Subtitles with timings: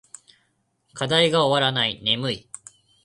[0.93, 2.01] 課題が終わらない。
[2.03, 2.49] 眠い。